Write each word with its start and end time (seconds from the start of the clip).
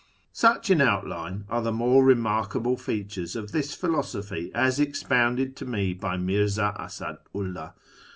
Such, 0.33 0.71
in 0.71 0.81
outline, 0.81 1.43
are 1.47 1.61
the 1.61 1.71
more 1.71 2.03
remarkable 2.03 2.75
features 2.75 3.35
of 3.35 3.51
this 3.51 3.75
philosophy 3.75 4.49
as 4.55 4.79
expounded 4.79 5.55
to 5.57 5.65
me 5.65 5.93
by 5.93 6.17
Mirza 6.17 6.75
Asadu 6.79 7.19
'11; 7.35 7.55
ih. 7.65 7.69